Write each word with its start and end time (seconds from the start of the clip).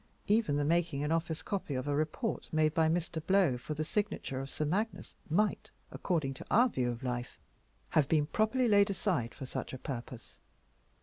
Even 0.25 0.57
the 0.57 0.63
making 0.65 1.03
an 1.03 1.11
office 1.11 1.43
copy 1.43 1.75
of 1.75 1.87
a 1.87 1.93
report 1.93 2.49
made 2.51 2.73
by 2.73 2.89
Mr. 2.89 3.23
Blow 3.23 3.55
for 3.55 3.75
the 3.75 3.83
signature 3.83 4.39
of 4.41 4.49
Sir 4.49 4.65
Magnus 4.65 5.13
might, 5.29 5.69
according 5.91 6.33
to 6.33 6.45
our 6.49 6.69
view 6.69 6.89
of 6.89 7.03
life, 7.03 7.37
have 7.89 8.09
been 8.09 8.25
properly 8.25 8.67
laid 8.67 8.89
aside 8.89 9.35
for 9.35 9.45
such 9.45 9.73
a 9.73 9.77
purpose. 9.77 10.39